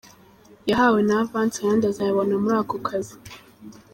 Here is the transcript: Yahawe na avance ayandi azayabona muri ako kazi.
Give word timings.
Yahawe 0.69 0.99
na 1.07 1.13
avance 1.23 1.57
ayandi 1.59 1.85
azayabona 1.87 2.33
muri 2.43 2.55
ako 2.61 2.75
kazi. 2.87 3.15